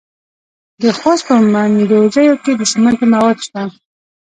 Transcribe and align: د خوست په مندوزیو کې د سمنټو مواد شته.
د 0.81 0.83
خوست 0.99 1.23
په 1.27 1.33
مندوزیو 1.53 2.35
کې 2.43 2.51
د 2.55 2.61
سمنټو 2.71 3.05
مواد 3.13 3.37
شته. 3.45 3.61